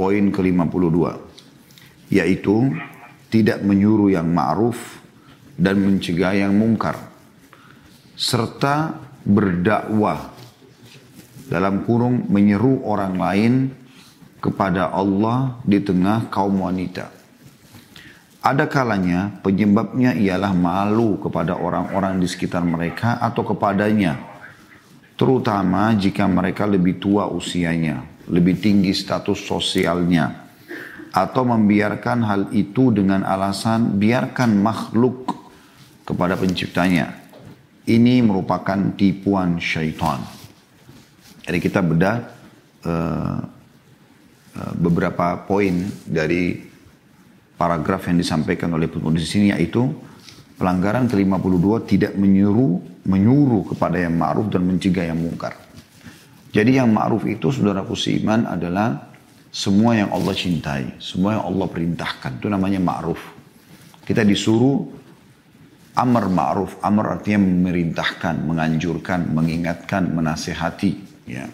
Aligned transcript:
poin 0.00 0.32
ke-52 0.32 0.96
yaitu 2.08 2.72
tidak 3.28 3.60
menyuruh 3.60 4.08
yang 4.08 4.32
ma'ruf 4.32 5.04
dan 5.60 5.76
mencegah 5.76 6.40
yang 6.40 6.56
mungkar 6.56 6.96
serta 8.16 8.96
berdakwah 9.28 10.32
dalam 11.52 11.84
kurung 11.84 12.32
menyeru 12.32 12.80
orang 12.88 13.14
lain 13.20 13.52
kepada 14.40 14.88
Allah 14.88 15.60
di 15.68 15.84
tengah 15.84 16.32
kaum 16.32 16.64
wanita. 16.64 17.12
Ada 18.40 18.64
kalanya 18.72 19.36
penyebabnya 19.44 20.16
ialah 20.16 20.56
malu 20.56 21.20
kepada 21.20 21.60
orang-orang 21.60 22.16
di 22.16 22.24
sekitar 22.24 22.64
mereka 22.64 23.20
atau 23.20 23.44
kepadanya. 23.44 24.16
Terutama 25.12 25.92
jika 25.92 26.24
mereka 26.24 26.64
lebih 26.64 26.96
tua 26.96 27.28
usianya, 27.28 28.00
lebih 28.30 28.62
tinggi 28.62 28.94
status 28.94 29.42
sosialnya. 29.42 30.48
Atau 31.10 31.42
membiarkan 31.42 32.18
hal 32.22 32.42
itu 32.54 32.94
dengan 32.94 33.26
alasan 33.26 33.98
biarkan 33.98 34.54
makhluk 34.62 35.26
kepada 36.06 36.38
penciptanya. 36.38 37.18
Ini 37.90 38.22
merupakan 38.22 38.94
tipuan 38.94 39.58
syaitan. 39.58 40.22
Jadi 41.42 41.58
kita 41.58 41.82
bedah 41.82 42.16
uh, 42.86 43.38
uh, 44.54 44.72
beberapa 44.78 45.42
poin 45.50 45.90
dari 46.06 46.62
paragraf 47.58 48.06
yang 48.06 48.22
disampaikan 48.22 48.70
oleh 48.70 48.86
penulis 48.86 49.26
di 49.26 49.30
sini 49.34 49.46
yaitu 49.50 49.90
pelanggaran 50.54 51.10
ke-52 51.10 51.66
tidak 51.90 52.12
menyuruh 52.14 52.78
menyuruh 53.04 53.74
kepada 53.74 53.96
yang 53.96 54.14
ma'ruf 54.14 54.52
dan 54.52 54.62
mencegah 54.62 55.08
yang 55.08 55.18
mungkar. 55.18 55.56
Jadi 56.50 56.82
yang 56.82 56.90
ma'ruf 56.90 57.22
itu 57.30 57.54
saudara 57.54 57.86
iman 57.86 58.40
adalah 58.50 59.10
semua 59.50 59.94
yang 59.98 60.10
Allah 60.10 60.34
cintai, 60.34 60.98
semua 60.98 61.38
yang 61.38 61.44
Allah 61.46 61.66
perintahkan. 61.70 62.42
Itu 62.42 62.50
namanya 62.50 62.82
ma'ruf. 62.82 63.22
Kita 64.02 64.26
disuruh 64.26 64.82
amar 65.94 66.26
ma'ruf. 66.26 66.82
Amar 66.82 67.18
artinya 67.18 67.46
memerintahkan, 67.46 68.42
menganjurkan, 68.42 69.30
mengingatkan, 69.30 70.10
menasehati. 70.10 70.92
Ya. 71.30 71.46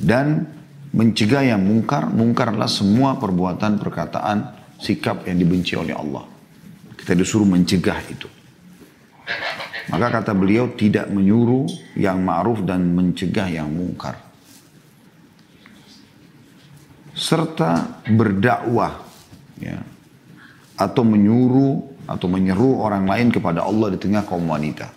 Dan 0.00 0.48
mencegah 0.96 1.44
yang 1.44 1.60
mungkar. 1.60 2.08
Mungkar 2.08 2.56
adalah 2.56 2.72
semua 2.72 3.20
perbuatan, 3.20 3.76
perkataan, 3.76 4.56
sikap 4.80 5.28
yang 5.28 5.36
dibenci 5.36 5.76
oleh 5.76 5.92
Allah. 5.92 6.24
Kita 6.96 7.12
disuruh 7.12 7.44
mencegah 7.44 8.00
itu. 8.08 8.39
Maka 9.90 10.22
kata 10.22 10.32
beliau 10.38 10.70
tidak 10.78 11.10
menyuruh 11.10 11.66
yang 11.98 12.22
ma'ruf 12.22 12.62
dan 12.62 12.94
mencegah 12.94 13.50
yang 13.50 13.66
mungkar. 13.66 14.14
Serta 17.10 18.00
berdakwah 18.06 19.02
ya, 19.58 19.82
atau 20.78 21.02
menyuruh 21.02 21.90
atau 22.06 22.26
menyeru 22.26 22.80
orang 22.82 23.06
lain 23.06 23.28
kepada 23.34 23.66
Allah 23.66 23.94
di 23.94 23.98
tengah 23.98 24.22
kaum 24.26 24.46
wanita. 24.46 24.90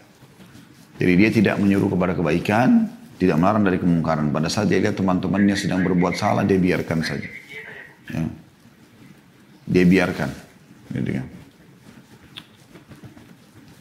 Jadi 0.98 1.14
dia 1.18 1.30
tidak 1.34 1.56
menyuruh 1.58 1.90
kepada 1.90 2.14
kebaikan, 2.14 2.90
tidak 3.18 3.38
melarang 3.42 3.66
dari 3.66 3.78
kemungkaran. 3.82 4.30
Pada 4.30 4.50
saat 4.50 4.70
dia 4.70 4.78
lihat 4.78 4.98
teman-temannya 4.98 5.58
sedang 5.58 5.82
berbuat 5.82 6.18
salah, 6.18 6.46
dia 6.46 6.58
biarkan 6.58 7.00
saja. 7.02 7.30
Ya. 8.14 8.24
Dia 9.70 9.86
biarkan. 9.90 10.30
Gitu 10.94 11.12
kan. 11.18 11.28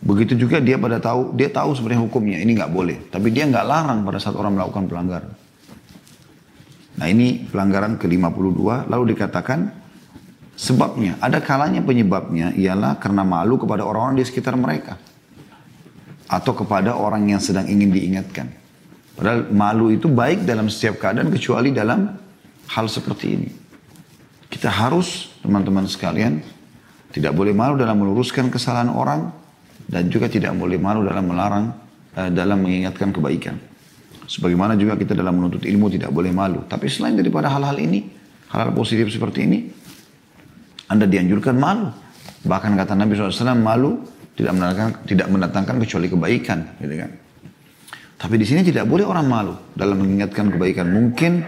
Begitu 0.03 0.35
juga 0.35 0.59
dia 0.59 0.75
pada 0.75 0.99
tahu, 0.99 1.31
dia 1.39 1.47
tahu 1.47 1.79
sebenarnya 1.79 2.03
hukumnya 2.03 2.43
ini 2.43 2.59
nggak 2.59 2.73
boleh, 2.75 3.07
tapi 3.07 3.31
dia 3.31 3.47
nggak 3.47 3.63
larang 3.63 4.03
pada 4.03 4.19
saat 4.19 4.35
orang 4.35 4.59
melakukan 4.59 4.91
pelanggaran. 4.91 5.31
Nah 6.99 7.07
ini 7.07 7.47
pelanggaran 7.47 7.97
ke-52 8.03 8.91
lalu 8.91 9.15
dikatakan 9.15 9.71
sebabnya 10.59 11.17
ada 11.23 11.39
kalanya 11.39 11.81
penyebabnya 11.81 12.51
ialah 12.53 12.99
karena 12.99 13.23
malu 13.23 13.57
kepada 13.57 13.87
orang-orang 13.87 14.21
di 14.21 14.27
sekitar 14.27 14.59
mereka 14.59 14.99
atau 16.27 16.53
kepada 16.53 16.99
orang 16.99 17.31
yang 17.31 17.41
sedang 17.41 17.71
ingin 17.71 17.95
diingatkan. 17.95 18.51
Padahal 19.15 19.55
malu 19.55 19.93
itu 19.93 20.11
baik 20.11 20.43
dalam 20.49 20.67
setiap 20.67 20.99
keadaan 20.99 21.31
kecuali 21.31 21.71
dalam 21.71 22.11
hal 22.73 22.87
seperti 22.89 23.27
ini. 23.29 23.51
Kita 24.49 24.69
harus, 24.69 25.33
teman-teman 25.45 25.85
sekalian, 25.89 26.41
tidak 27.13 27.33
boleh 27.37 27.53
malu 27.53 27.77
dalam 27.77 28.01
meluruskan 28.01 28.49
kesalahan 28.49 28.89
orang 28.89 29.42
dan 29.89 30.09
juga 30.13 30.31
tidak 30.31 30.55
boleh 30.55 30.79
malu 30.79 31.07
dalam 31.07 31.25
melarang, 31.27 31.65
eh, 32.17 32.31
dalam 32.31 32.63
mengingatkan 32.63 33.11
kebaikan. 33.11 33.57
Sebagaimana 34.27 34.79
juga 34.79 34.97
kita 34.97 35.13
dalam 35.13 35.37
menuntut 35.37 35.67
ilmu 35.67 35.93
tidak 35.93 36.15
boleh 36.15 36.31
malu. 36.31 36.65
Tapi 36.65 36.87
selain 36.89 37.19
daripada 37.19 37.51
hal-hal 37.53 37.77
ini, 37.77 38.07
hal-hal 38.49 38.73
positif 38.73 39.11
seperti 39.11 39.45
ini, 39.45 39.59
Anda 40.89 41.05
dianjurkan 41.05 41.57
malu. 41.59 41.91
Bahkan 42.43 42.73
kata 42.75 42.97
Nabi 42.97 43.13
SAW, 43.19 43.59
malu 43.59 44.03
tidak 44.39 44.57
mendatangkan, 44.57 44.91
tidak 45.05 45.29
mendatangkan 45.29 45.77
kecuali 45.85 46.07
kebaikan. 46.09 46.59
Gitu 46.81 46.95
kan. 46.97 47.11
Tapi 48.23 48.35
di 48.39 48.47
sini 48.47 48.63
tidak 48.63 48.87
boleh 48.87 49.03
orang 49.03 49.27
malu 49.27 49.55
dalam 49.75 49.99
mengingatkan 49.99 50.55
kebaikan. 50.55 50.87
Mungkin 50.89 51.43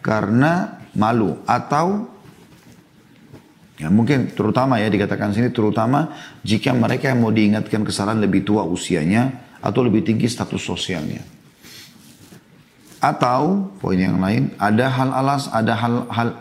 karena 0.00 0.80
malu 0.96 1.44
atau 1.44 2.08
Ya, 3.80 3.88
mungkin 3.88 4.28
terutama 4.36 4.76
ya 4.76 4.92
dikatakan 4.92 5.32
sini 5.32 5.48
terutama 5.48 6.12
jika 6.44 6.76
mereka 6.76 7.08
yang 7.08 7.24
mau 7.24 7.32
diingatkan 7.32 7.80
kesalahan 7.80 8.20
lebih 8.20 8.44
tua 8.44 8.60
usianya 8.60 9.56
atau 9.64 9.80
lebih 9.80 10.04
tinggi 10.04 10.28
status 10.28 10.60
sosialnya. 10.60 11.24
Atau 13.00 13.72
poin 13.80 13.96
yang 13.96 14.20
lain 14.20 14.52
ada 14.60 14.92
hal 14.92 15.08
alas 15.16 15.48
ada 15.48 15.72
hal-hal 15.72 16.36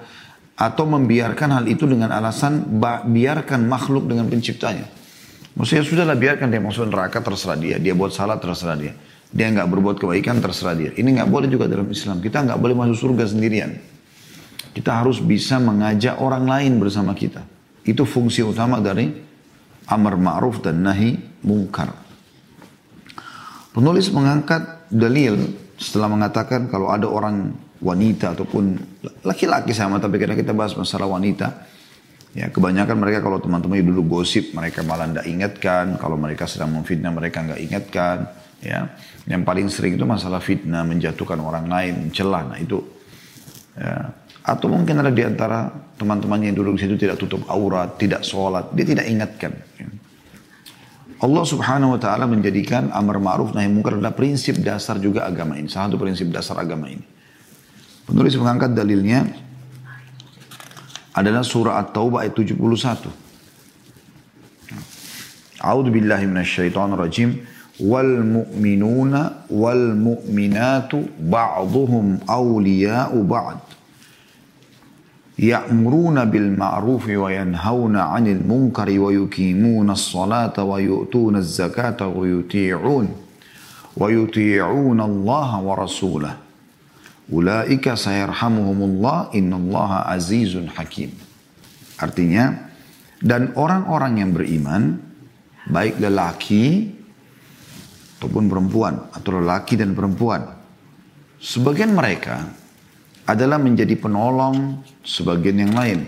atau 0.59 0.83
membiarkan 0.83 1.49
hal 1.55 1.65
itu 1.71 1.87
dengan 1.87 2.11
alasan 2.11 2.67
biarkan 3.07 3.63
makhluk 3.63 4.11
dengan 4.11 4.27
penciptanya. 4.27 4.83
Maksudnya 5.55 5.87
sudahlah 5.87 6.19
biarkan 6.19 6.51
dia 6.51 6.59
masuk 6.59 6.91
neraka 6.91 7.23
terserah 7.23 7.55
dia, 7.55 7.79
dia 7.79 7.95
buat 7.95 8.11
salah 8.11 8.35
terserah 8.35 8.75
dia. 8.75 8.91
Dia 9.31 9.47
nggak 9.47 9.67
berbuat 9.71 9.95
kebaikan 9.95 10.43
terserah 10.43 10.75
dia. 10.75 10.91
Ini 10.91 11.23
nggak 11.23 11.29
boleh 11.31 11.47
juga 11.47 11.71
dalam 11.71 11.87
Islam. 11.87 12.19
Kita 12.19 12.43
nggak 12.43 12.59
boleh 12.59 12.75
masuk 12.75 13.07
surga 13.07 13.31
sendirian. 13.31 13.79
Kita 14.79 15.03
harus 15.03 15.19
bisa 15.19 15.59
mengajak 15.59 16.23
orang 16.23 16.47
lain 16.47 16.79
bersama 16.79 17.11
kita. 17.11 17.43
Itu 17.83 18.07
fungsi 18.07 18.39
utama 18.47 18.79
dari 18.79 19.11
amar 19.91 20.15
ma'ruf 20.15 20.63
dan 20.63 20.79
nahi 20.87 21.19
mungkar. 21.43 21.91
Penulis 23.75 24.07
mengangkat 24.15 24.87
dalil 24.87 25.35
setelah 25.75 26.07
mengatakan 26.07 26.71
kalau 26.71 26.95
ada 26.95 27.11
orang 27.11 27.51
wanita 27.83 28.39
ataupun 28.39 28.79
laki-laki 29.27 29.75
sama 29.75 29.99
tapi 29.99 30.15
karena 30.15 30.35
kita 30.35 30.55
bahas 30.55 30.75
masalah 30.75 31.11
wanita 31.11 31.67
ya 32.35 32.51
kebanyakan 32.51 32.99
mereka 32.99 33.19
kalau 33.23 33.39
teman-teman 33.39 33.83
dulu 33.83 34.19
gosip 34.19 34.51
mereka 34.51 34.83
malah 34.83 35.07
tidak 35.07 35.27
ingatkan 35.27 35.95
kalau 35.95 36.19
mereka 36.19 36.43
sedang 36.47 36.75
memfitnah 36.75 37.11
mereka 37.11 37.39
nggak 37.43 37.61
ingatkan 37.63 38.27
ya 38.59 38.91
yang 39.31 39.47
paling 39.47 39.71
sering 39.71 39.95
itu 39.95 40.03
masalah 40.03 40.43
fitnah 40.43 40.83
menjatuhkan 40.83 41.39
orang 41.39 41.71
lain 41.71 42.11
mencela 42.11 42.43
nah 42.43 42.59
itu 42.59 42.83
ya 43.79 44.11
atau 44.43 44.67
mungkin 44.71 45.03
ada 45.03 45.11
di 45.11 45.23
antara 45.23 45.67
teman-temannya 45.99 46.53
yang 46.53 46.57
duduk 46.57 46.79
di 46.79 46.87
situ 46.87 46.95
tidak 46.95 47.19
tutup 47.19 47.43
aurat, 47.51 47.99
tidak 47.99 48.23
sholat, 48.23 48.71
dia 48.71 48.85
tidak 48.87 49.05
ingatkan. 49.07 49.51
Allah 51.19 51.43
subhanahu 51.43 51.99
wa 51.99 51.99
ta'ala 51.99 52.31
menjadikan 52.31 52.95
amar 52.95 53.19
ma'ruf 53.19 53.51
nahi 53.51 53.67
mungkar 53.67 53.99
adalah 53.99 54.15
prinsip 54.15 54.55
dasar 54.63 55.03
juga 55.03 55.27
agama 55.27 55.59
ini. 55.59 55.67
Salah 55.67 55.91
satu 55.91 55.99
prinsip 55.99 56.31
dasar 56.31 56.55
agama 56.55 56.87
ini. 56.87 57.03
Penulis 58.07 58.39
mengangkat 58.39 58.71
dalilnya 58.71 59.27
adalah 61.11 61.43
surah 61.43 61.75
At-Taubah 61.83 62.23
ayat 62.23 62.39
71. 62.39 63.11
A'udhu 65.59 65.91
billahi 65.91 66.23
minasyaitan 66.23 66.95
rajim. 66.95 67.43
Wal 67.83 68.23
mu'minuna 68.23 69.47
wal 69.51 69.95
mu'minatu 69.99 71.03
ba'duhum 71.19 72.23
awliya'u 72.27 73.19
ba'd 73.27 73.78
ya'muruna 75.39 76.27
bil 76.27 76.51
ma'rufi 76.51 77.15
wa 77.15 77.31
yanhauna 77.31 78.11
'anil 78.11 78.43
munkari 78.43 78.99
wa 78.99 79.07
yuqimuna 79.07 79.95
as-salata 79.95 80.67
wa 80.67 80.75
yu'tuna 80.83 81.39
az-zakata 81.39 82.11
wa 82.11 82.27
yuti'un 82.27 83.07
wa 83.95 84.05
yuti'una 84.11 85.03
Allah 85.07 85.49
wa 85.63 85.73
rasulah 85.79 86.35
ulaika 87.31 87.95
sayarhamuhumullah 87.95 89.31
innallaha 89.31 90.11
azizun 90.11 90.67
hakim. 90.75 91.15
Artinya 91.95 92.67
dan 93.23 93.55
orang-orang 93.55 94.19
yang 94.19 94.31
beriman 94.35 94.99
baik 95.71 96.03
lelaki 96.03 96.91
ataupun 98.19 98.51
perempuan 98.51 99.07
atau 99.15 99.39
lelaki 99.39 99.79
dan 99.79 99.95
perempuan 99.95 100.43
sebagian 101.39 101.95
mereka 101.95 102.43
adalah 103.29 103.61
menjadi 103.61 103.93
penolong 103.93 104.81
sebagian 105.05 105.61
yang 105.61 105.73
lain. 105.77 105.99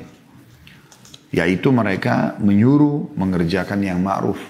Yaitu 1.30 1.70
mereka 1.70 2.34
menyuruh 2.42 3.14
mengerjakan 3.14 3.86
yang 3.86 4.02
ma'ruf. 4.02 4.42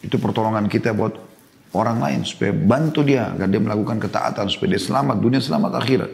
Itu 0.00 0.16
pertolongan 0.22 0.70
kita 0.70 0.94
buat 0.94 1.18
orang 1.74 1.98
lain 1.98 2.20
supaya 2.22 2.54
bantu 2.54 3.02
dia 3.02 3.34
agar 3.34 3.50
dia 3.50 3.60
melakukan 3.60 3.98
ketaatan 3.98 4.46
supaya 4.46 4.78
dia 4.78 4.82
selamat 4.82 5.16
dunia 5.18 5.42
selamat 5.42 5.72
akhirat. 5.82 6.12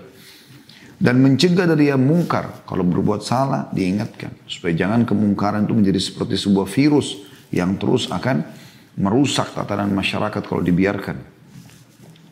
dan 0.96 1.20
mencegah 1.20 1.68
dari 1.68 1.92
yang 1.92 2.00
mungkar. 2.00 2.64
Kalau 2.64 2.80
berbuat 2.80 3.20
salah 3.20 3.68
diingatkan 3.68 4.32
supaya 4.48 4.72
jangan 4.72 5.04
kemungkaran 5.04 5.68
itu 5.68 5.76
menjadi 5.76 6.00
seperti 6.00 6.40
sebuah 6.40 6.64
virus 6.64 7.20
yang 7.52 7.76
terus 7.76 8.08
akan 8.08 8.40
merusak 8.96 9.52
tatanan 9.52 9.92
masyarakat 9.92 10.40
kalau 10.40 10.64
dibiarkan. 10.64 11.20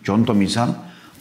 Contoh 0.01 0.33
misal, 0.33 0.73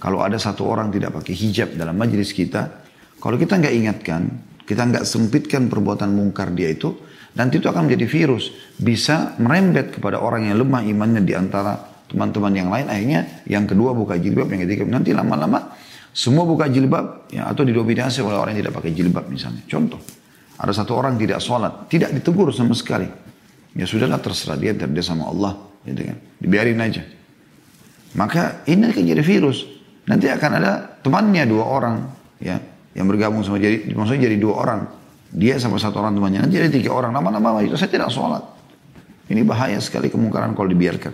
kalau 0.04 0.20
ada 0.20 0.36
satu 0.36 0.68
orang 0.68 0.92
tidak 0.92 1.16
pakai 1.16 1.32
hijab 1.32 1.80
dalam 1.80 1.96
majelis 1.96 2.36
kita, 2.36 2.84
kalau 3.24 3.40
kita 3.40 3.56
nggak 3.56 3.72
ingatkan, 3.72 4.28
kita 4.68 4.84
nggak 4.84 5.08
sempitkan 5.08 5.72
perbuatan 5.72 6.12
mungkar 6.12 6.52
dia 6.52 6.76
itu, 6.76 6.92
nanti 7.40 7.64
itu 7.64 7.72
akan 7.72 7.88
menjadi 7.88 8.12
virus. 8.12 8.52
Bisa 8.76 9.40
merembet 9.40 9.96
kepada 9.96 10.20
orang 10.20 10.52
yang 10.52 10.60
lemah 10.60 10.84
imannya 10.84 11.24
di 11.24 11.32
antara 11.32 11.80
teman-teman 12.12 12.52
yang 12.52 12.68
lain. 12.68 12.92
Akhirnya 12.92 13.48
yang 13.48 13.64
kedua 13.64 13.96
buka 13.96 14.20
jilbab, 14.20 14.52
yang 14.52 14.68
ketiga 14.68 14.84
nanti 14.92 15.16
lama-lama 15.16 15.72
semua 16.12 16.44
buka 16.44 16.68
jilbab 16.68 17.32
ya, 17.32 17.48
atau 17.48 17.64
didominasi 17.64 18.20
oleh 18.22 18.36
orang 18.36 18.60
yang 18.60 18.68
tidak 18.68 18.76
pakai 18.76 18.92
jilbab 18.92 19.26
misalnya. 19.32 19.64
Contoh, 19.72 20.04
ada 20.60 20.70
satu 20.76 21.00
orang 21.00 21.16
tidak 21.16 21.40
sholat, 21.40 21.88
tidak 21.88 22.12
ditegur 22.12 22.52
sama 22.52 22.76
sekali. 22.76 23.08
Ya 23.74 23.88
sudahlah 23.88 24.20
terserah 24.20 24.60
dia, 24.60 24.76
dia 24.76 25.02
sama 25.02 25.32
Allah. 25.32 25.58
Gitu 25.88 26.06
kan. 26.06 26.18
Dibiarin 26.38 26.78
aja. 26.84 27.02
Maka 28.14 28.62
ini 28.70 28.94
akan 28.94 29.04
jadi 29.10 29.24
virus. 29.26 29.73
Nanti 30.04 30.28
akan 30.28 30.52
ada 30.60 31.00
temannya 31.00 31.44
dua 31.48 31.64
orang 31.64 31.96
ya 32.44 32.60
yang 32.94 33.08
bergabung 33.08 33.42
sama 33.42 33.58
jadi 33.58 33.88
maksudnya 33.96 34.28
jadi 34.28 34.38
dua 34.38 34.56
orang. 34.60 34.80
Dia 35.34 35.58
sama 35.58 35.82
satu 35.82 35.98
orang 36.04 36.14
temannya. 36.14 36.46
Nanti 36.46 36.62
jadi 36.62 36.70
tiga 36.70 36.94
orang. 36.94 37.10
Lama-lama 37.10 37.64
itu 37.66 37.74
saya 37.74 37.90
tidak 37.90 38.14
sholat. 38.14 38.44
Ini 39.32 39.42
bahaya 39.42 39.82
sekali 39.82 40.14
kemungkaran 40.14 40.54
kalau 40.54 40.70
dibiarkan. 40.70 41.14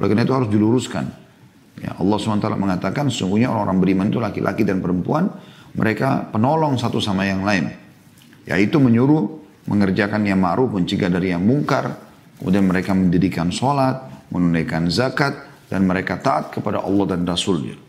Oleh 0.00 0.06
karena 0.08 0.24
itu 0.24 0.32
harus 0.32 0.48
diluruskan. 0.48 1.04
Ya, 1.82 1.92
Allah 1.98 2.16
SWT 2.16 2.46
mengatakan 2.54 3.10
sesungguhnya 3.10 3.50
orang-orang 3.50 3.78
beriman 3.82 4.06
itu 4.08 4.22
laki-laki 4.22 4.62
dan 4.62 4.78
perempuan 4.78 5.28
mereka 5.74 6.30
penolong 6.30 6.78
satu 6.78 7.02
sama 7.02 7.26
yang 7.26 7.42
lain. 7.44 7.68
Yaitu 8.48 8.80
menyuruh 8.80 9.44
mengerjakan 9.68 10.24
yang 10.24 10.40
ma'ruf, 10.40 10.72
mencegah 10.72 11.12
dari 11.12 11.36
yang 11.36 11.44
mungkar. 11.44 12.00
Kemudian 12.40 12.64
mereka 12.64 12.96
mendirikan 12.96 13.52
sholat, 13.52 14.28
menunaikan 14.32 14.88
zakat, 14.88 15.36
dan 15.68 15.84
mereka 15.84 16.16
taat 16.16 16.54
kepada 16.54 16.80
Allah 16.80 17.12
dan 17.12 17.28
Rasulnya. 17.28 17.83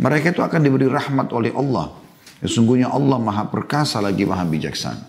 Mereka 0.00 0.32
itu 0.32 0.40
akan 0.40 0.60
diberi 0.64 0.88
rahmat 0.88 1.28
oleh 1.36 1.52
Allah. 1.52 1.92
Sesungguhnya 2.40 2.88
Allah 2.88 3.20
maha 3.20 3.44
perkasa 3.52 4.00
lagi 4.00 4.24
maha 4.24 4.48
bijaksana. 4.48 5.04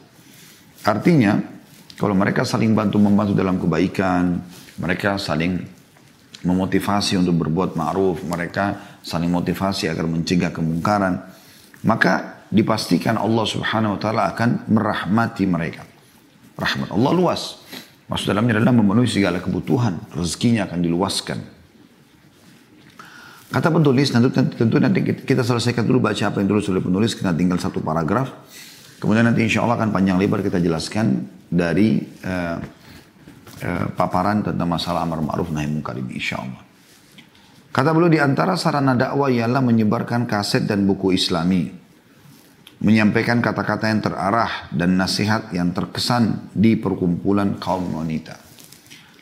Artinya, 0.84 1.40
kalau 1.96 2.12
mereka 2.12 2.44
saling 2.44 2.76
bantu-membantu 2.76 3.32
dalam 3.32 3.56
kebaikan, 3.56 4.44
mereka 4.84 5.16
saling 5.16 5.64
memotivasi 6.44 7.22
untuk 7.22 7.40
berbuat 7.48 7.80
ma'ruf, 7.80 8.26
mereka 8.28 8.98
saling 9.00 9.32
motivasi 9.32 9.88
agar 9.88 10.10
mencegah 10.10 10.52
kemungkaran, 10.52 11.24
maka 11.88 12.44
dipastikan 12.52 13.16
Allah 13.16 13.46
Subhanahu 13.48 13.96
wa 13.96 14.00
taala 14.02 14.22
akan 14.34 14.68
merahmati 14.68 15.48
mereka. 15.48 15.88
Rahmat 16.60 16.92
Allah 16.92 17.12
luas. 17.16 17.64
Maksud 18.12 18.28
dalamnya 18.28 18.60
adalah 18.60 18.76
memenuhi 18.76 19.08
segala 19.08 19.40
kebutuhan, 19.40 19.96
rezekinya 20.12 20.68
akan 20.68 20.84
diluaskan. 20.84 21.40
Kata 23.51 23.68
penulis, 23.68 24.07
tentu, 24.15 24.31
tentu 24.31 24.75
nanti 24.80 25.03
kita 25.03 25.44
selesaikan 25.44 25.83
dulu 25.83 26.07
baca 26.07 26.31
apa 26.31 26.39
yang 26.39 26.48
dulu 26.48 26.63
sudah 26.63 26.80
penulis, 26.80 27.19
karena 27.19 27.36
tinggal 27.36 27.59
satu 27.59 27.83
paragraf. 27.83 28.31
Kemudian 29.03 29.27
nanti 29.27 29.44
insya 29.44 29.68
Allah 29.68 29.75
akan 29.75 29.92
panjang 29.92 30.15
lebar 30.15 30.39
kita 30.39 30.62
jelaskan 30.63 31.27
dari 31.51 32.00
uh, 32.24 32.57
Eh, 33.62 33.86
paparan 33.94 34.42
tentang 34.42 34.65
masalah 34.65 35.06
amar 35.06 35.21
ma'ruf 35.21 35.53
nahi 35.53 35.69
munkar 35.69 35.94
ini 35.94 36.18
insya 36.18 36.42
Allah. 36.42 36.65
Kata 37.69 37.94
beliau 37.94 38.09
di 38.09 38.18
antara 38.18 38.57
sarana 38.57 38.98
dakwah 38.98 39.30
ialah 39.30 39.62
menyebarkan 39.62 40.25
kaset 40.25 40.65
dan 40.65 40.89
buku 40.89 41.13
islami. 41.13 41.69
Menyampaikan 42.81 43.38
kata-kata 43.38 43.94
yang 43.94 44.01
terarah 44.01 44.65
dan 44.74 44.97
nasihat 44.97 45.54
yang 45.54 45.77
terkesan 45.77 46.50
di 46.57 46.74
perkumpulan 46.74 47.62
kaum 47.62 48.01
wanita. 48.01 48.33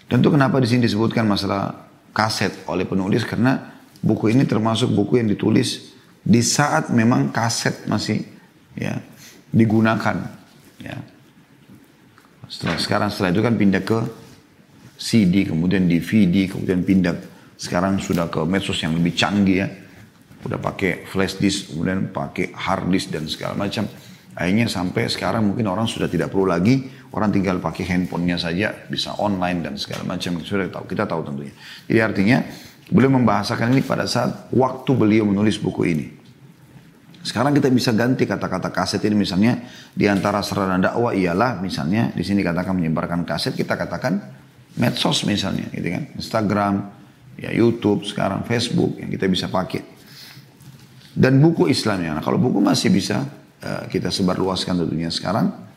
Tentu 0.07 0.31
kenapa 0.31 0.63
di 0.63 0.71
sini 0.71 0.87
disebutkan 0.87 1.27
masalah 1.27 1.91
kaset 2.15 2.63
oleh 2.71 2.87
penulis 2.87 3.27
karena 3.27 3.78
buku 3.99 4.31
ini 4.31 4.47
termasuk 4.47 4.91
buku 4.91 5.19
yang 5.19 5.27
ditulis 5.27 5.95
di 6.19 6.43
saat 6.43 6.91
memang 6.91 7.31
kaset 7.31 7.87
masih 7.87 8.23
ya 8.75 8.99
digunakan 9.49 10.15
ya. 10.79 10.97
Setelah 12.49 12.77
sekarang 12.81 13.09
setelah 13.13 13.29
itu 13.29 13.41
kan 13.45 13.55
pindah 13.55 13.83
ke 13.85 13.99
CD, 14.99 15.47
kemudian 15.47 15.85
DVD, 15.85 16.49
kemudian 16.49 16.81
pindah 16.83 17.15
sekarang 17.55 18.01
sudah 18.01 18.27
ke 18.27 18.41
medsos 18.43 18.79
yang 18.81 18.97
lebih 18.97 19.13
canggih 19.15 19.57
ya. 19.63 19.67
Udah 20.43 20.57
pakai 20.57 21.05
flash 21.05 21.37
disk, 21.37 21.71
kemudian 21.75 22.09
pakai 22.09 22.51
hard 22.55 22.89
disk 22.89 23.11
dan 23.11 23.27
segala 23.27 23.53
macam. 23.59 23.85
Akhirnya 24.39 24.71
sampai 24.71 25.11
sekarang 25.11 25.51
mungkin 25.51 25.67
orang 25.67 25.83
sudah 25.83 26.07
tidak 26.07 26.31
perlu 26.31 26.47
lagi, 26.47 26.87
orang 27.11 27.27
tinggal 27.29 27.59
pakai 27.59 27.83
handphonenya 27.91 28.39
saja, 28.39 28.71
bisa 28.87 29.19
online 29.19 29.67
dan 29.67 29.75
segala 29.75 30.07
macam. 30.15 30.39
Sudah 30.39 30.71
tahu, 30.71 30.87
kita 30.87 31.03
tahu 31.03 31.27
tentunya. 31.27 31.53
Jadi 31.91 31.99
artinya, 31.99 32.37
beliau 32.89 33.13
membahasakan 33.21 33.69
ini 33.77 33.86
pada 33.86 34.09
saat 34.09 34.50
waktu 34.50 34.91
beliau 34.97 35.30
menulis 35.30 35.62
buku 35.62 35.81
ini. 35.86 36.07
Sekarang 37.21 37.53
kita 37.53 37.69
bisa 37.69 37.94
ganti 37.94 38.25
kata-kata 38.25 38.74
kaset 38.74 39.03
ini. 39.06 39.21
Misalnya 39.21 39.62
di 39.94 40.09
antara 40.09 40.41
sarana 40.41 40.81
dakwah 40.81 41.13
ialah 41.13 41.62
misalnya 41.62 42.09
di 42.15 42.25
sini 42.25 42.41
katakan 42.41 42.74
menyebarkan 42.74 43.27
kaset 43.27 43.53
kita 43.53 43.77
katakan 43.77 44.18
medsos 44.80 45.27
misalnya 45.27 45.69
gitu 45.69 45.88
kan? 45.94 46.03
Instagram 46.18 46.74
ya 47.38 47.51
YouTube 47.53 48.07
sekarang 48.07 48.47
Facebook 48.47 48.97
yang 48.97 49.12
kita 49.13 49.30
bisa 49.30 49.51
pakai. 49.51 49.85
Dan 51.13 51.44
buku 51.44 51.68
Islamnya. 51.68 52.15
Nah, 52.15 52.24
kalau 52.24 52.39
buku 52.39 52.63
masih 52.63 52.89
bisa 52.89 53.27
uh, 53.59 53.83
kita 53.92 54.07
sebarluaskan 54.09 54.88
tentunya 54.88 55.12
sekarang. 55.12 55.68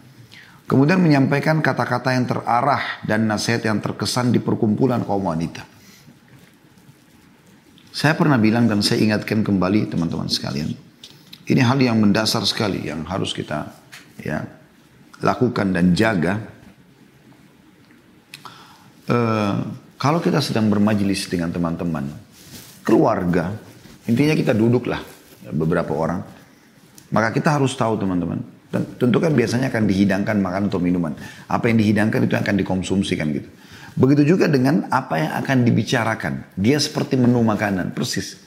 Kemudian 0.62 1.02
menyampaikan 1.02 1.58
kata-kata 1.58 2.14
yang 2.14 2.24
terarah 2.24 3.02
dan 3.02 3.26
nasihat 3.26 3.66
yang 3.66 3.82
terkesan 3.82 4.30
di 4.30 4.38
perkumpulan 4.38 5.02
kaum 5.02 5.26
wanita 5.26 5.71
saya 7.92 8.16
pernah 8.16 8.40
bilang 8.40 8.66
dan 8.66 8.80
saya 8.80 9.04
ingatkan 9.04 9.44
kembali 9.44 9.92
teman-teman 9.92 10.26
sekalian 10.32 10.72
ini 11.46 11.60
hal 11.60 11.78
yang 11.78 12.00
mendasar 12.00 12.42
sekali 12.48 12.88
yang 12.88 13.04
harus 13.04 13.36
kita 13.36 13.68
ya 14.18 14.42
lakukan 15.22 15.70
dan 15.70 15.92
jaga 15.94 16.40
uh, 19.12 19.82
kalau 20.02 20.18
kita 20.18 20.42
sedang 20.42 20.66
bermajelis 20.66 21.30
dengan 21.30 21.54
teman-teman, 21.54 22.10
keluarga, 22.82 23.54
intinya 24.10 24.34
kita 24.34 24.50
duduklah 24.50 24.98
beberapa 25.54 25.94
orang, 25.94 26.26
maka 27.14 27.30
kita 27.30 27.54
harus 27.54 27.70
tahu 27.78 28.02
teman-teman. 28.02 28.42
Tentu 28.72 29.20
kan 29.20 29.36
biasanya 29.36 29.68
akan 29.68 29.84
dihidangkan 29.84 30.40
makan 30.40 30.72
atau 30.72 30.80
minuman. 30.80 31.12
Apa 31.44 31.68
yang 31.68 31.76
dihidangkan 31.76 32.24
itu 32.24 32.32
akan 32.40 32.54
dikonsumsikan 32.56 33.28
gitu. 33.36 33.48
Begitu 33.92 34.32
juga 34.32 34.48
dengan 34.48 34.88
apa 34.88 35.20
yang 35.20 35.32
akan 35.44 35.56
dibicarakan. 35.68 36.56
Dia 36.56 36.80
seperti 36.80 37.20
menu 37.20 37.44
makanan, 37.44 37.92
persis. 37.92 38.40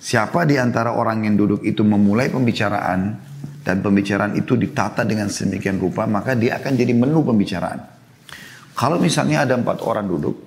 Siapa 0.00 0.48
di 0.48 0.56
antara 0.56 0.96
orang 0.96 1.28
yang 1.28 1.36
duduk 1.36 1.60
itu 1.60 1.84
memulai 1.84 2.32
pembicaraan 2.32 3.20
dan 3.60 3.84
pembicaraan 3.84 4.32
itu 4.40 4.56
ditata 4.56 5.04
dengan 5.04 5.28
sedemikian 5.28 5.76
rupa, 5.76 6.08
maka 6.08 6.32
dia 6.32 6.56
akan 6.56 6.72
jadi 6.72 6.96
menu 6.96 7.20
pembicaraan. 7.20 7.84
Kalau 8.72 8.96
misalnya 8.96 9.44
ada 9.44 9.60
empat 9.60 9.84
orang 9.84 10.08
duduk, 10.08 10.40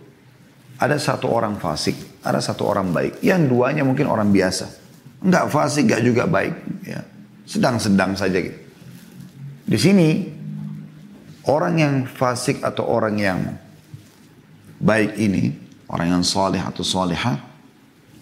ada 0.82 0.98
satu 0.98 1.30
orang 1.30 1.62
fasik, 1.62 2.26
ada 2.26 2.42
satu 2.42 2.66
orang 2.66 2.90
baik. 2.90 3.22
Yang 3.22 3.54
duanya 3.54 3.86
mungkin 3.86 4.10
orang 4.10 4.34
biasa. 4.34 4.66
Enggak 5.22 5.54
fasik, 5.54 5.86
enggak 5.86 6.02
juga 6.02 6.24
baik. 6.26 6.56
Ya. 6.82 7.06
Sedang-sedang 7.46 8.18
saja 8.18 8.42
gitu. 8.42 8.63
Di 9.64 9.78
sini, 9.80 10.10
orang 11.48 11.76
yang 11.80 11.94
fasik 12.08 12.60
atau 12.64 12.84
orang 12.88 13.16
yang 13.16 13.40
baik 14.84 15.16
ini, 15.16 15.56
orang 15.88 16.20
yang 16.20 16.24
soleh 16.24 16.60
atau 16.60 16.84
soleha, 16.84 17.40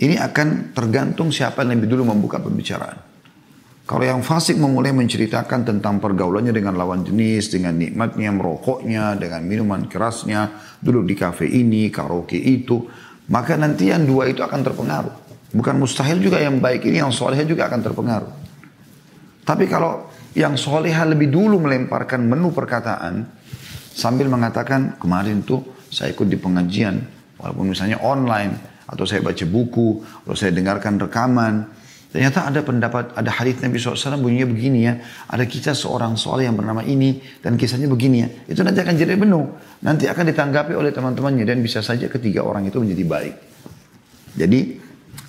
ini 0.01 0.17
akan 0.17 0.74
tergantung 0.74 1.33
siapa 1.33 1.62
yang 1.65 1.77
lebih 1.77 1.98
dulu 1.98 2.13
membuka 2.13 2.41
pembicaraan. 2.41 3.10
Kalau 3.81 4.05
yang 4.05 4.21
fasik 4.21 4.55
memulai 4.55 4.93
menceritakan 4.93 5.67
tentang 5.67 5.98
pergaulannya 5.98 6.53
dengan 6.53 6.77
lawan 6.77 7.03
jenis, 7.03 7.51
dengan 7.51 7.75
nikmatnya 7.75 8.31
merokoknya, 8.31 9.17
dengan 9.17 9.41
minuman 9.43 9.89
kerasnya, 9.89 10.53
duduk 10.79 11.10
di 11.10 11.15
kafe 11.17 11.50
ini, 11.50 11.91
karaoke 11.91 12.38
itu, 12.38 12.88
maka 13.33 13.57
nanti 13.57 13.89
yang 13.89 14.05
dua 14.05 14.29
itu 14.31 14.45
akan 14.45 14.62
terpengaruh. 14.63 15.15
Bukan 15.51 15.75
mustahil 15.75 16.24
juga 16.24 16.39
yang 16.39 16.63
baik 16.63 16.88
ini, 16.88 17.03
yang 17.03 17.12
soleh 17.12 17.43
juga 17.43 17.67
akan 17.67 17.81
terpengaruh. 17.83 18.31
Tapi 19.43 19.65
kalau 19.67 20.07
yang 20.38 20.55
soleha 20.55 21.03
lebih 21.07 21.31
dulu 21.31 21.59
melemparkan 21.59 22.23
menu 22.23 22.55
perkataan, 22.55 23.27
sambil 23.91 24.31
mengatakan 24.31 24.95
kemarin 24.95 25.43
tuh 25.43 25.88
saya 25.91 26.15
ikut 26.15 26.27
di 26.27 26.39
pengajian, 26.39 27.00
walaupun 27.35 27.71
misalnya 27.71 28.00
online, 28.00 28.85
atau 28.88 29.03
saya 29.03 29.19
baca 29.19 29.43
buku, 29.47 30.03
atau 30.23 30.35
saya 30.35 30.55
dengarkan 30.55 31.00
rekaman, 31.00 31.67
Ternyata 32.11 32.43
ada 32.43 32.59
pendapat, 32.59 33.15
ada 33.15 33.31
hadis 33.31 33.63
Nabi 33.63 33.79
SAW 33.79 34.19
bunyinya 34.19 34.43
begini 34.51 34.83
ya. 34.83 35.00
Ada 35.31 35.47
kisah 35.47 35.71
seorang 35.71 36.19
soleh 36.19 36.43
yang 36.43 36.59
bernama 36.59 36.83
ini 36.83 37.23
dan 37.39 37.55
kisahnya 37.55 37.88
begini 37.88 38.17
ya. 38.19 38.27
Itu 38.51 38.67
nanti 38.67 38.83
akan 38.83 39.00
jadi 39.00 39.15
penuh. 39.15 39.47
Nanti 39.88 40.11
akan 40.11 40.27
ditanggapi 40.27 40.75
oleh 40.75 40.91
teman-temannya 40.91 41.47
dan 41.47 41.63
bisa 41.63 41.79
saja 41.79 42.11
ketiga 42.11 42.43
orang 42.43 42.67
itu 42.67 42.83
menjadi 42.83 43.03
baik. 43.07 43.35
Jadi 44.35 44.59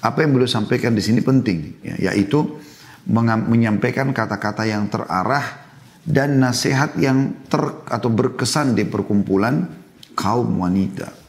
apa 0.03 0.27
yang 0.27 0.35
beliau 0.35 0.51
sampaikan 0.51 0.91
di 0.99 1.03
sini 1.07 1.23
penting 1.23 1.87
ya, 1.87 2.11
yaitu 2.11 2.59
menyampaikan 3.09 4.15
kata-kata 4.15 4.67
yang 4.67 4.87
terarah 4.87 5.63
dan 6.03 6.43
nasihat 6.43 6.99
yang 6.99 7.47
ter 7.47 7.63
atau 7.87 8.11
berkesan 8.11 8.75
di 8.75 8.83
perkumpulan 8.87 9.67
kaum 10.19 10.51
wanita. 10.59 11.22